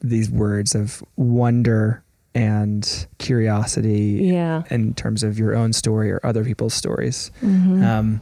[0.00, 2.02] these words of wonder
[2.34, 7.30] and curiosity yeah in terms of your own story or other people's stories.
[7.42, 7.82] Mhm.
[7.82, 8.20] Um,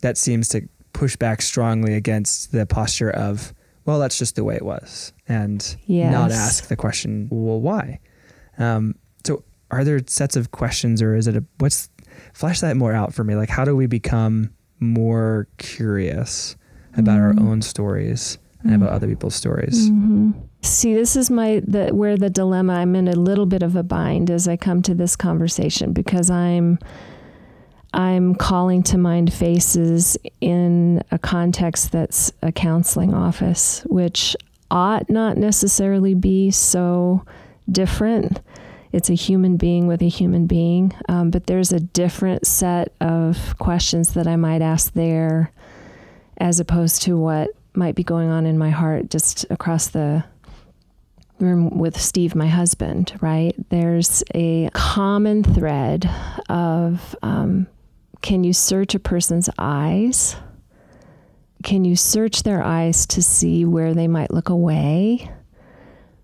[0.00, 3.52] that seems to push back strongly against the posture of,
[3.86, 8.00] well, that's just the way it was, and not ask the question, well, why?
[8.58, 8.94] Um,
[9.26, 11.88] so, are there sets of questions, or is it a what's
[12.32, 13.34] flesh that more out for me?
[13.34, 14.50] Like, how do we become
[14.80, 16.54] more curious
[16.96, 17.40] about our Mhm.
[17.40, 19.88] own stories and about other people's stories?
[19.88, 20.32] hmm
[20.64, 22.72] See, this is my the where the dilemma.
[22.72, 26.30] I'm in a little bit of a bind as I come to this conversation because
[26.30, 26.78] I'm
[27.92, 34.34] I'm calling to mind faces in a context that's a counseling office, which
[34.70, 37.26] ought not necessarily be so
[37.70, 38.40] different.
[38.90, 43.54] It's a human being with a human being, um, but there's a different set of
[43.58, 45.52] questions that I might ask there,
[46.38, 50.24] as opposed to what might be going on in my heart just across the
[51.38, 53.54] room with Steve, my husband, right?
[53.68, 56.08] There's a common thread
[56.48, 57.66] of um,
[58.22, 60.36] can you search a person's eyes?
[61.62, 65.30] Can you search their eyes to see where they might look away?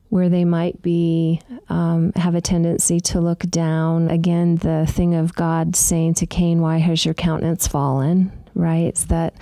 [0.08, 4.10] Where they might be, um, have a tendency to look down.
[4.10, 8.32] Again, the thing of God saying to Cain, Why has your countenance fallen?
[8.54, 8.86] Right?
[8.86, 9.34] It's that,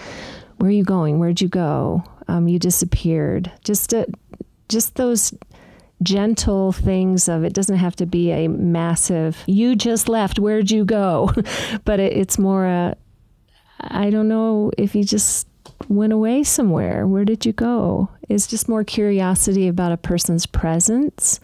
[0.58, 1.18] where are you going?
[1.18, 2.04] Where'd you go?
[2.28, 3.50] Um, you disappeared.
[3.64, 4.06] Just, a,
[4.68, 5.32] just those
[6.02, 10.84] gentle things of it doesn't have to be a massive you just left where'd you
[10.84, 11.28] go
[11.84, 12.96] but it, it's more a
[13.80, 15.48] i don't know if you just
[15.88, 21.40] went away somewhere where did you go it's just more curiosity about a person's presence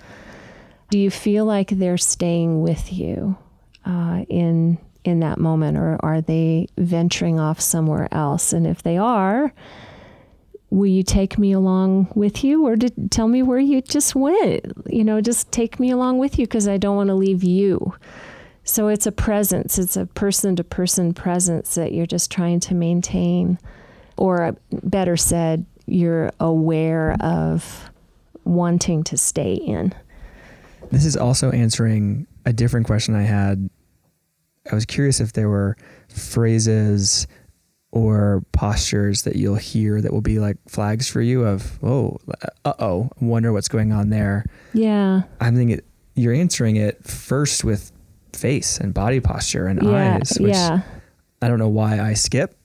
[0.90, 3.36] do you feel like they're staying with you
[3.84, 8.52] uh, in in that moment or are they venturing off somewhere else?
[8.52, 9.52] And if they are
[10.74, 12.66] will you take me along with you?
[12.66, 14.66] Or did, tell me where you just went.
[14.88, 17.94] You know just take me along with you because i don't want to leave you.
[18.64, 19.78] So it's a presence.
[19.78, 23.58] It's a person to person presence that you're just trying to maintain.
[24.16, 27.90] Or uh, better said you're aware of
[28.44, 29.94] wanting to stay in.
[30.90, 33.70] This is also answering a different question I had.
[34.70, 35.76] I was curious if there were
[36.08, 37.26] phrases
[37.92, 42.18] or postures that you'll hear that will be like flags for you of, oh,
[42.64, 44.44] uh oh, wonder what's going on there.
[44.72, 47.92] yeah I think it, you're answering it first with
[48.32, 50.80] face and body posture and yeah eyes, which yeah
[51.40, 52.56] I don't know why I skip.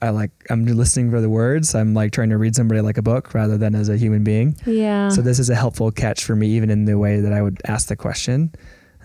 [0.00, 1.74] I like, I'm listening for the words.
[1.74, 4.56] I'm like trying to read somebody like a book rather than as a human being.
[4.64, 7.42] yeah So this is a helpful catch for me, even in the way that I
[7.42, 8.54] would ask the question.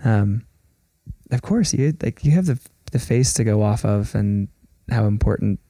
[0.04, 0.46] Um,
[1.30, 2.58] of course, you like you have the
[2.92, 4.48] the face to go off of, and
[4.90, 5.60] how important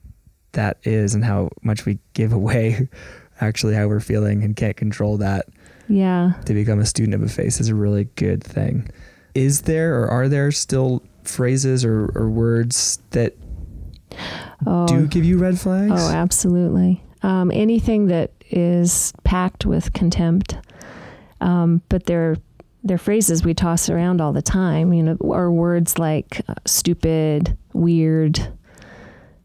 [0.53, 2.89] that is, and how much we give away,
[3.41, 5.47] actually how we're feeling, and can't control that.
[5.89, 8.89] yeah To become a student of a face is a really good thing.
[9.35, 13.35] Is there or are there still phrases or, or words that
[14.67, 15.93] oh do give you red flags?
[15.95, 17.03] Oh, absolutely.
[17.23, 20.57] Um, anything that is packed with contempt,
[21.41, 22.37] um, but they're
[22.87, 24.93] they're phrases we toss around all the time.
[24.93, 28.41] You know, or words like uh, stupid, weird.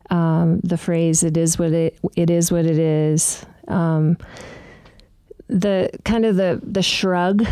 [0.10, 4.18] Um, the phrase "it is what it it is what it is." Um,
[5.48, 7.46] the kind of the the shrug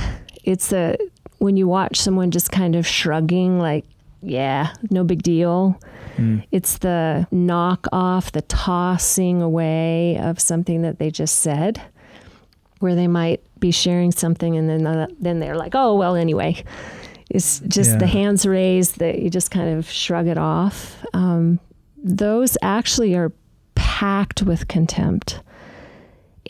[0.43, 0.97] it's the
[1.37, 3.85] when you watch someone just kind of shrugging, like,
[4.21, 5.79] yeah, no big deal.
[6.17, 6.43] Mm.
[6.51, 11.81] It's the knock off, the tossing away of something that they just said,
[12.79, 16.63] where they might be sharing something and then uh, then they're like, oh well, anyway.
[17.29, 17.97] It's just Yeah.
[17.97, 20.97] the hands raised that you just kind of shrug it off.
[21.13, 21.59] Um,
[22.03, 23.31] those actually are
[23.75, 25.39] packed with contempt,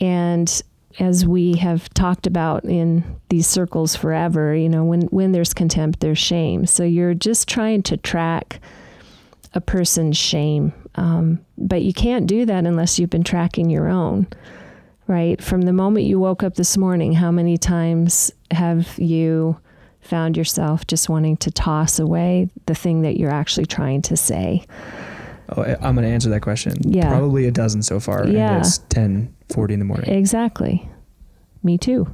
[0.00, 0.62] and
[0.98, 6.00] as we have talked about in these circles forever, you know, when when there's contempt,
[6.00, 6.66] there's shame.
[6.66, 8.60] So you're just trying to track
[9.54, 10.72] a person's shame.
[10.96, 14.26] Um, but you can't do that unless you've been tracking your own,
[15.10, 15.42] right?
[15.42, 19.58] From the moment you woke up this morning, how many times have you
[20.00, 24.64] found yourself just wanting to toss away the thing that you're actually trying to say?
[25.48, 26.76] Oh, I'm going to answer that question.
[26.82, 27.10] Yeah.
[27.10, 28.24] Probably a dozen so far.
[28.28, 28.54] Yeah.
[28.54, 30.10] And it's 10, 40 in the morning.
[30.10, 30.88] Exactly.
[31.64, 32.06] Me too.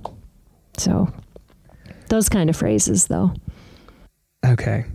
[0.79, 1.13] So,
[2.09, 3.35] those kind of phrases, though.
[4.45, 4.87] Okay.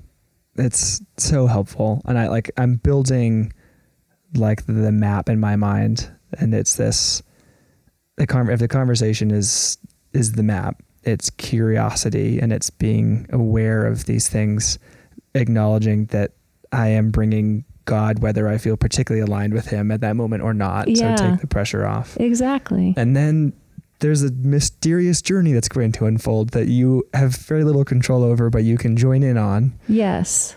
[0.56, 2.02] It's so helpful.
[2.06, 3.54] And I like I'm building
[4.34, 7.22] like the map in my mind and it's this
[8.22, 9.80] the con- if the conversation is
[10.14, 14.78] is the map, it's curiosity and it's being aware of these things,
[15.34, 16.34] acknowledging that
[16.72, 20.54] I am bringing God whether I feel particularly aligned with him at that moment or
[20.54, 20.88] not.
[20.88, 21.16] Yeah.
[21.16, 22.16] So take the pressure off.
[22.20, 22.94] Exactly.
[22.96, 23.54] And then
[24.02, 28.52] there's a mysterious journey that's going to unfold that you have very little control over,
[28.52, 29.74] but you can join in on.
[29.88, 30.56] Yes.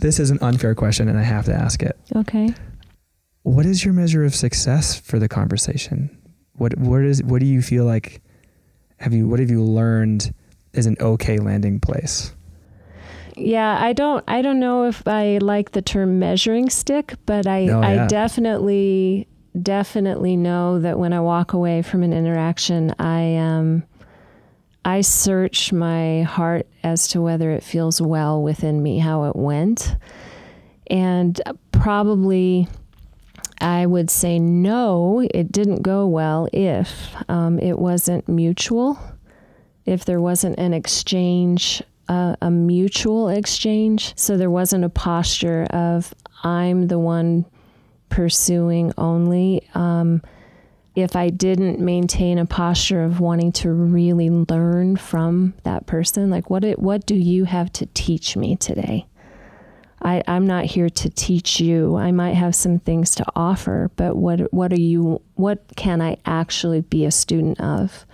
[0.00, 1.96] This is an unfair question, and I have to ask it.
[2.16, 2.52] Okay.
[3.42, 6.17] What is your measure of success for the conversation?
[6.58, 8.20] What what is what do you feel like?
[8.98, 10.34] Have you what have you learned
[10.72, 12.34] is an okay landing place?
[13.36, 17.68] Yeah, I don't I don't know if I like the term measuring stick, but I
[17.68, 19.28] Oh, I definitely
[19.60, 23.84] definitely know that when I walk away from an interaction, I um
[24.84, 29.96] I search my heart as to whether it feels well within me, how it went.
[30.90, 31.40] And
[31.72, 32.68] probably
[33.60, 38.98] I would say no, it didn't go well if um, it wasn't mutual,
[39.84, 44.12] if there wasn't an exchange, uh, a mutual exchange.
[44.16, 47.46] So there wasn't a posture of, I'm the one
[48.08, 49.68] pursuing only.
[49.74, 50.22] Um,
[50.94, 56.48] if I didn't maintain a posture of wanting to really learn from that person, like
[56.48, 59.06] what it, what do you have to teach me today?
[60.02, 61.96] I, I'm not here to teach you.
[61.96, 66.18] I might have some things to offer, but what what are you what can I
[66.24, 68.06] actually be a student of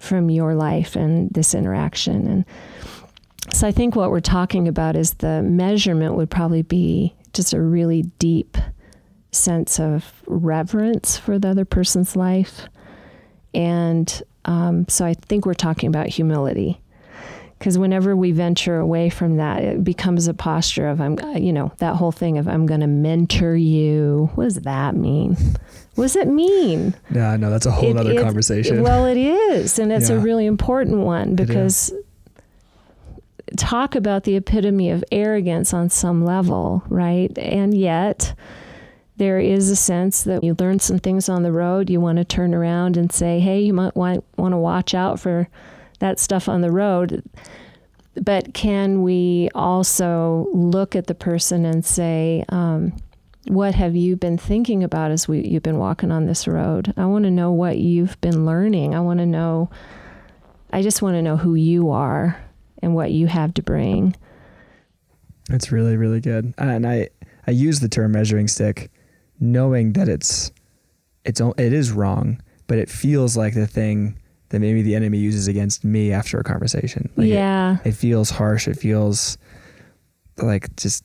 [0.00, 2.26] from your life and this interaction?
[2.26, 2.44] And
[3.52, 7.60] so I think what we're talking about is the measurement would probably be just a
[7.60, 8.56] really deep
[9.32, 12.66] sense of reverence for the other person's life.
[13.54, 16.81] And um, so I think we're talking about humility
[17.62, 21.52] because whenever we venture away from that it becomes a posture of i'm uh, you
[21.52, 24.28] know that whole thing of i'm going to mentor you.
[24.34, 25.36] What does that mean?
[25.94, 26.94] What does it mean?
[27.10, 28.82] Yeah, no, that's a whole It- other it- conversation.
[28.82, 31.92] well it is and it's a really important one because
[33.56, 37.36] talk about the epitome of arrogance on some level right?
[37.38, 38.34] And yet
[39.18, 42.24] there is a sense that you learn some things on the road you want to
[42.24, 45.48] turn around and say hey you might want, want to watch out for
[46.02, 47.22] that stuff on the road
[48.14, 52.92] but can we also look at the person and say um,
[53.46, 56.92] what have you been thinking about as we you've been walking on this road?
[56.96, 58.94] I want to know what you've been learning.
[58.94, 59.70] I want to know
[60.72, 62.42] i just want to know who you are
[62.82, 64.16] and what you have to bring.
[65.50, 66.54] It's really, really good.
[66.56, 67.10] And I,
[67.46, 68.90] I use the term measuring stick,
[69.38, 70.50] knowing that it's,
[71.24, 74.18] it's, it is wrong, but it feels like the thing
[74.52, 77.10] that maybe the enemy uses against me after a conversation.
[77.16, 78.68] Like it- yeah It, feels harsh.
[78.68, 79.36] It feels
[80.38, 81.04] like just,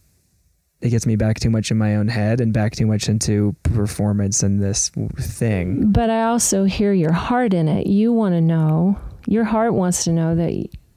[0.82, 3.56] it gets me back too much in my own head and back too much into
[3.64, 5.92] performance and this thing.
[5.92, 10.04] but i also hear your heart in it you want to know your heart wants
[10.04, 10.54] to know that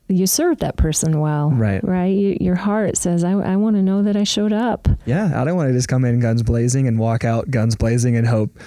[0.09, 1.83] you served that person well Right.
[1.83, 5.41] right you, your heart says i, I want to know that i showed up Yeah.
[5.41, 8.27] I don't want to just come in guns blazing and walk out guns blazing and
[8.27, 8.59] hope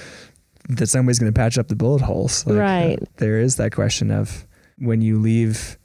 [0.69, 2.45] that somebody's going to patch up the bullet holes.
[2.47, 2.99] Like, Right.
[3.17, 4.45] There is that question of
[4.77, 5.77] when you leave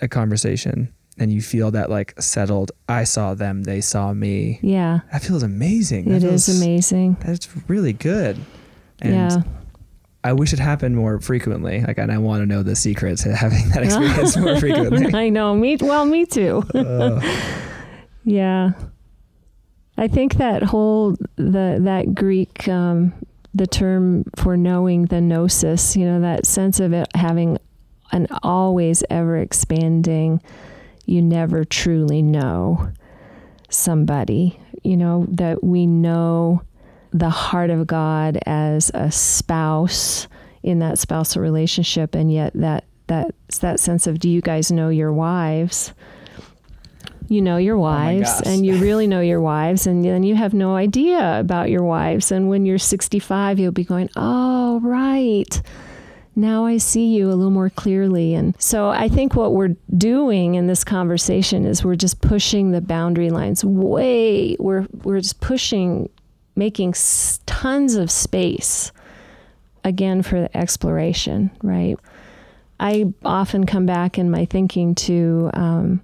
[0.00, 4.58] a conversation and you feel that like settled, I saw them, they saw me.
[4.62, 6.06] yeah That feels amazing.
[6.06, 8.38] That it is feels- amazing That's really good.
[9.00, 9.42] And yeah
[10.24, 11.80] I wish it happened more frequently.
[11.80, 15.12] Like, and I want to know the secrets to having that experience more frequently.
[15.18, 15.56] I know.
[15.56, 16.62] Me well, me too.
[16.74, 17.20] Uh,
[18.24, 18.70] yeah.
[19.98, 23.12] I think that whole the that Greek um,
[23.54, 27.58] the term for knowing the gnosis, you know, that sense of it having
[28.12, 30.40] an always ever expanding,
[31.06, 32.90] you never truly know
[33.68, 36.62] somebody, you know, that we know
[37.12, 40.28] the heart of God as a spouse
[40.62, 44.88] in that spousal relationship and yet that that that sense of do you guys know
[44.88, 45.92] your wives?
[47.28, 48.42] You know your wives gosh.
[48.46, 52.30] and you really know your wives and then you have no idea about your wives
[52.32, 55.62] and when you're 65 you'll be going, "Oh, right."
[56.34, 58.34] now I see you a little more clearly.
[58.34, 62.80] And so I think what we're doing in this conversation is we're just pushing the
[62.80, 66.08] boundary lines way, we're, we're just pushing,
[66.56, 68.92] making s- tons of space
[69.84, 71.98] again for the exploration, right?
[72.80, 76.00] I often come back in my thinking to um,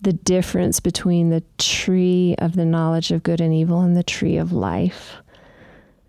[0.00, 4.36] the difference between the tree of the knowledge of good and evil and the tree
[4.36, 5.16] of life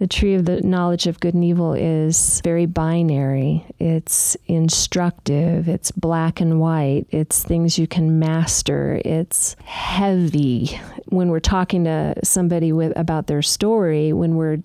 [0.01, 3.63] the tree of the knowledge of good and evil is very binary.
[3.77, 5.69] It's instructive.
[5.69, 7.05] It's black and white.
[7.11, 8.99] It's things you can master.
[9.05, 10.81] It's heavy.
[11.09, 14.63] When we're talking to somebody with about their story, when we're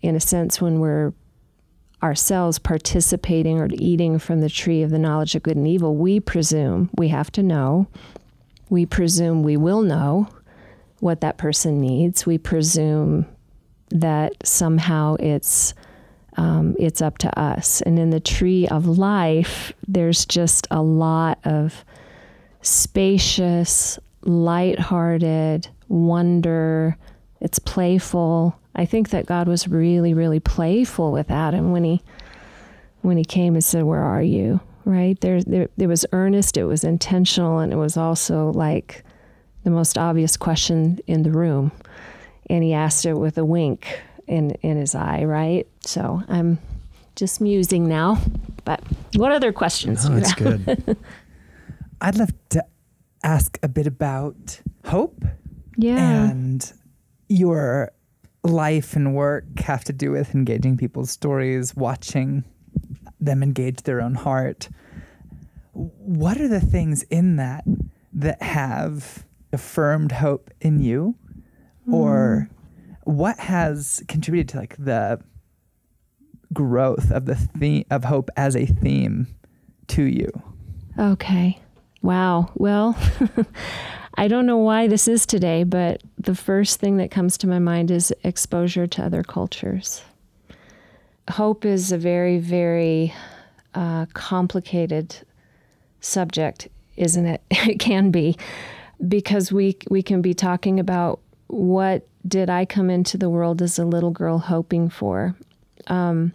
[0.00, 1.12] in a sense when we're
[2.02, 6.18] ourselves participating or eating from the tree of the knowledge of good and evil, we
[6.18, 7.88] presume we have to know.
[8.70, 10.28] We presume we will know
[11.00, 12.26] what that person needs.
[12.26, 13.26] We presume
[13.90, 15.74] that somehow it's
[16.36, 17.80] um, it's up to us.
[17.82, 21.84] And in the tree of life, there's just a lot of
[22.62, 26.96] spacious, light-hearted wonder.
[27.40, 28.56] It's playful.
[28.76, 32.02] I think that God was really, really playful with Adam when he
[33.00, 36.56] when he came and said, "Where are you?" Right there, there, there was earnest.
[36.56, 39.04] It was intentional, and it was also like
[39.64, 41.72] the most obvious question in the room
[42.48, 45.66] and he asked it with a wink in in his eye, right?
[45.80, 46.58] So I'm
[47.16, 48.18] just musing now.
[48.64, 48.82] But
[49.16, 50.06] what other questions?
[50.06, 50.96] Oh, do that's good.
[52.00, 52.64] I'd love to
[53.22, 55.22] ask a bit about hope
[55.76, 56.30] Yeah.
[56.30, 56.72] and
[57.28, 57.90] your
[58.44, 62.44] life and work have to do with engaging people's stories, watching
[63.20, 64.68] them engage their own heart.
[65.72, 67.64] What are the things in that
[68.12, 71.14] that have affirmed hope in you?
[71.90, 73.12] Or mm-hmm.
[73.12, 75.20] what has contributed to like the
[76.52, 79.26] growth of the theme of hope as a theme
[79.88, 80.30] to you?
[80.98, 81.58] Okay.
[82.02, 82.50] Wow.
[82.54, 82.96] Well,
[84.14, 87.58] I don't know why this is today, but the first thing that comes to my
[87.58, 90.02] mind is exposure to other cultures.
[91.28, 93.14] Hope is a very, very
[93.74, 95.16] uh, complicated
[96.00, 97.42] subject, isn't it?
[97.50, 98.36] It can be,
[99.06, 103.78] because we we can be talking about what did I come into the world as
[103.78, 105.34] a little girl hoping for.
[105.86, 106.32] Um,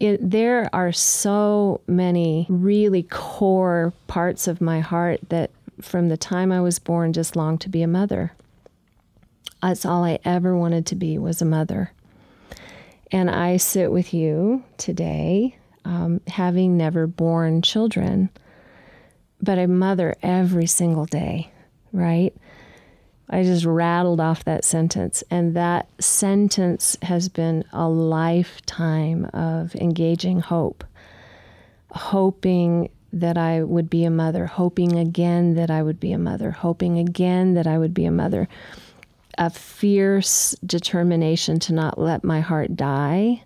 [0.00, 5.50] it, there are so many really core parts of my heart that
[5.80, 8.32] from the time I was born just longed to be a mother.
[9.62, 11.92] That's all I ever wanted to be was a mother.
[13.14, 18.28] And I sit with you today, um, having never borne children,
[19.40, 21.52] but a mother every single day,
[21.92, 22.34] right?
[23.30, 25.22] I just rattled off that sentence.
[25.30, 30.82] And that sentence has been a lifetime of engaging hope,
[31.92, 36.50] hoping that I would be a mother, hoping again that I would be a mother,
[36.50, 38.48] hoping again that I would be a mother.
[39.38, 43.42] A fierce determination to not let my heart die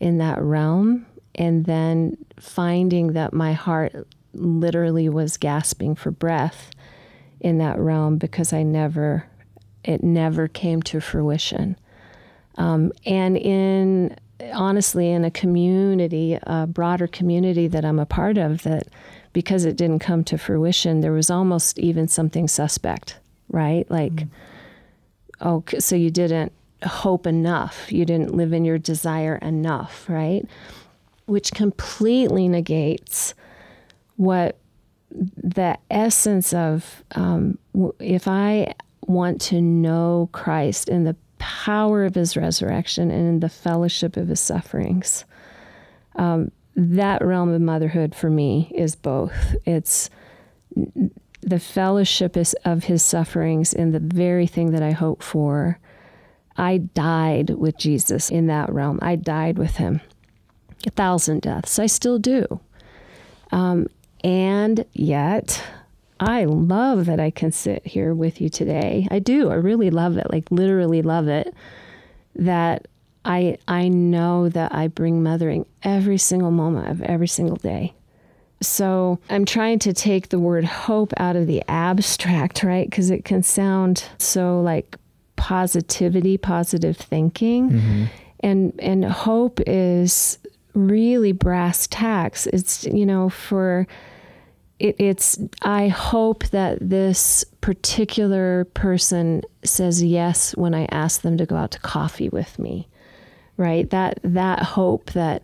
[0.00, 1.06] in that realm.
[1.34, 6.70] And then finding that my heart literally was gasping for breath
[7.40, 9.26] in that realm because I never,
[9.84, 11.76] it never came to fruition.
[12.56, 14.16] Um, and in,
[14.52, 18.88] honestly, in a community, a broader community that I'm a part of, that
[19.32, 23.18] because it didn't come to fruition, there was almost even something suspect,
[23.50, 23.90] right?
[23.90, 24.26] Like,
[25.40, 26.52] oh, so you didn't
[26.84, 30.44] hope enough, you didn't live in your desire enough, right?
[31.26, 33.34] Which completely negates
[34.16, 34.58] what
[35.10, 37.58] the essence of um,
[38.00, 38.74] if I
[39.06, 44.28] want to know Christ in the power of his resurrection and in the fellowship of
[44.28, 45.24] his sufferings,
[46.16, 49.54] um, that realm of motherhood for me is both.
[49.64, 50.10] It's
[51.46, 55.78] the fellowship is of his sufferings in the very thing that I hope for.
[56.56, 58.98] I died with Jesus in that realm.
[59.00, 60.00] I died with him
[60.86, 61.78] a thousand deaths.
[61.78, 62.60] I still do.
[63.52, 63.86] Um,
[64.22, 65.62] and yet,
[66.18, 69.06] I love that I can sit here with you today.
[69.10, 69.50] I do.
[69.50, 70.26] I really love it.
[70.30, 71.54] Like literally love it.
[72.34, 72.88] That
[73.24, 77.94] I I know that I bring mothering every single moment of every single day.
[78.62, 82.88] So I'm trying to take the word hope out of the abstract, right?
[82.88, 84.96] Because it can sound so like
[85.36, 87.70] positivity, positive thinking.
[87.70, 88.04] Mm-hmm.
[88.40, 90.38] And and hope is
[90.74, 92.46] really brass tacks.
[92.46, 93.86] It's you know, for
[94.78, 101.46] it, it's I hope that this particular person says yes when I ask them to
[101.46, 102.88] go out to coffee with me.
[103.56, 103.88] Right?
[103.90, 105.42] That that hope that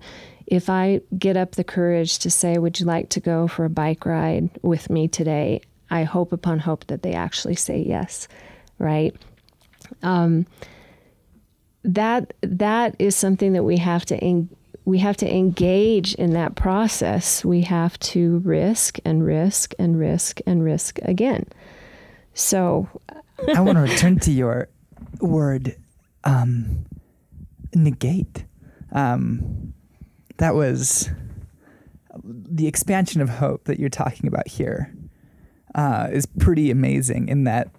[0.52, 3.70] if I get up the courage to say, Would you like to go for a
[3.70, 5.62] bike ride with me today?
[5.90, 8.28] I hope upon hope that they actually say yes,
[8.78, 9.16] right?
[10.02, 10.46] Um,
[11.84, 14.50] that that is something that we have to en-
[14.84, 17.42] we have to engage in that process.
[17.46, 21.46] We have to risk and risk and risk and risk again.
[22.34, 22.88] So,
[23.54, 24.68] I want to return to your
[25.18, 25.76] word
[26.24, 26.84] um,
[27.74, 28.44] negate.
[28.92, 29.72] Um,
[30.42, 31.08] that was
[32.24, 34.92] the expansion of hope that you're talking about here
[35.74, 37.70] uh, is pretty amazing in that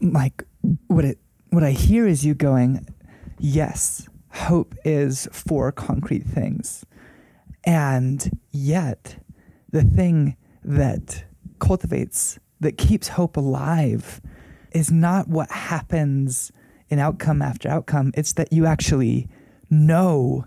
[0.00, 0.44] like
[0.86, 1.18] what it
[1.50, 2.86] what I hear is you going,
[3.38, 6.86] yes, hope is for concrete things.
[7.64, 9.16] And yet
[9.72, 11.24] the thing that
[11.58, 14.20] cultivates that keeps hope alive
[14.72, 16.52] is not what happens
[16.88, 18.12] in outcome after outcome.
[18.14, 19.28] It's that you actually
[19.68, 20.46] know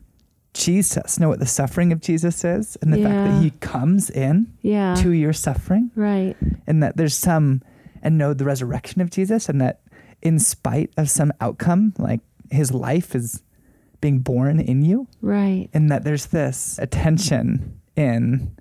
[0.54, 4.54] Jesus, know what the suffering of Jesus is, and the fact that he comes in
[4.62, 4.95] yeah.
[4.95, 6.36] to your suffering, right.
[6.68, 7.62] and that there's some,
[8.01, 9.82] and know the resurrection of Jesus, and that
[10.22, 13.41] in spite of some outcome, like his life is
[14.01, 15.70] being born in you, Right.
[15.74, 18.56] and that there's this attention in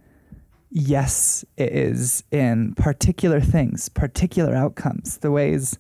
[0.75, 5.79] yes it is in particular things particular outcomes the ways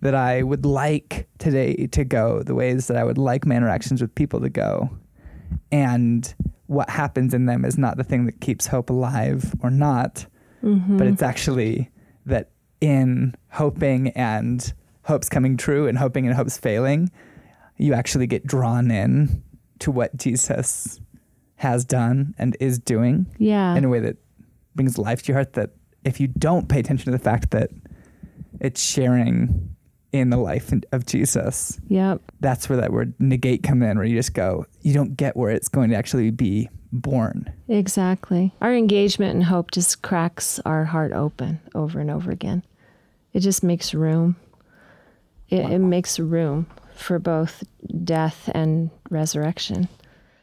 [0.00, 4.00] that i would like today to go the ways that i would like my interactions
[4.00, 4.88] with people to go
[5.72, 6.34] and
[6.66, 10.26] what happens in them is not the thing that keeps hope alive or not
[10.62, 10.96] Mm-hmm.
[10.96, 11.88] but it's actually
[12.26, 14.72] that in hoping and
[15.04, 17.10] hopes coming true and hoping and hopes failing,
[17.76, 19.42] you actually get drawn in
[19.78, 21.00] to what Jesus
[21.56, 23.76] has done and is doing Yeah.
[23.76, 24.16] in a way that
[24.74, 25.52] brings life to your heart.
[25.52, 25.70] That
[26.04, 27.70] if you don't pay attention to the fact that
[28.60, 29.76] it's sharing
[30.12, 32.22] in the life of Jesus, Yep.
[32.40, 35.50] that's where that word negate come in, where you just go, you don't get where
[35.50, 37.52] it's going to actually be born.
[37.68, 38.54] Exactly.
[38.62, 42.62] Our engagement and hope just cracks our heart open over and over again.
[43.34, 44.36] It just makes room.
[45.50, 47.62] It, it makes room for both
[48.04, 49.88] death and resurrection.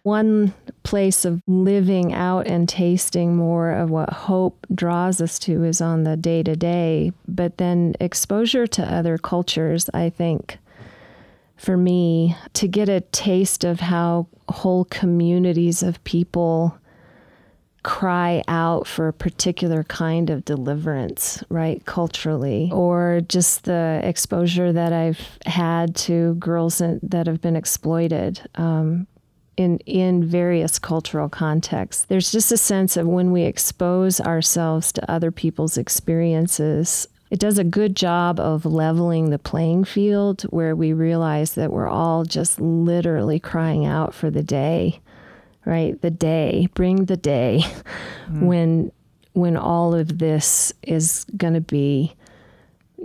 [0.05, 0.53] One
[0.83, 6.03] place of living out and tasting more of what hope draws us to is on
[6.03, 10.59] the day to day, but then exposure to other cultures, I think,
[11.57, 16.77] for me, to get a taste of how whole communities of people
[17.81, 24.93] cry out for a particular kind of deliverance, right, culturally, or just the exposure that
[24.93, 28.47] I've had to girls that have been exploited.
[28.53, 29.07] Um,
[29.57, 32.05] in, in various cultural contexts.
[32.05, 37.57] There's just a sense of when we expose ourselves to other people's experiences, it does
[37.57, 42.61] a good job of leveling the playing field where we realize that we're all just
[42.61, 45.01] literally crying out for the day
[45.65, 48.45] right the day bring the day mm-hmm.
[48.45, 48.91] when
[49.33, 52.15] when all of this is going to be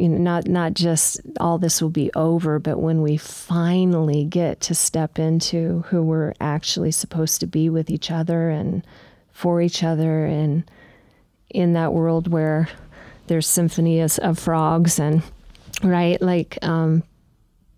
[0.00, 4.60] you know not not just all this will be over but when we finally get
[4.60, 8.84] to step into who we're actually supposed to be with each other and
[9.30, 10.68] for each other and
[11.50, 12.68] in that world where
[13.26, 15.22] there's symphonies of frogs and
[15.82, 17.02] right like um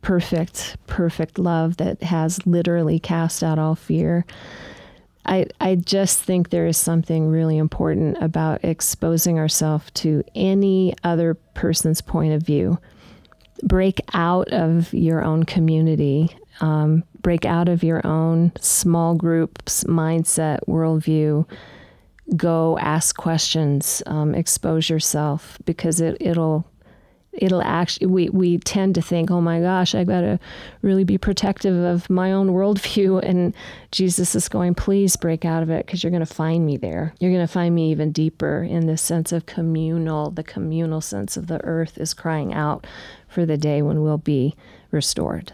[0.01, 4.25] perfect perfect love that has literally cast out all fear
[5.25, 11.35] I, I just think there is something really important about exposing ourselves to any other
[11.35, 12.79] person's point of view.
[13.63, 20.59] Break out of your own community, um, break out of your own small groups mindset,
[20.67, 21.49] worldview.
[22.35, 26.67] Go ask questions, um, expose yourself because it, it'll
[27.33, 30.39] it'll actually we, we tend to think oh my gosh i gotta
[30.83, 33.23] really be protective of my own worldview.
[33.33, 33.55] And
[33.91, 37.15] jesus is going please break out of it because you're going to find me there.
[37.21, 41.37] You're going to find me even deeper in this sense of communal the communal sense
[41.37, 42.87] of the earth is crying out
[43.29, 44.55] for the day when we'll be
[44.91, 45.53] restored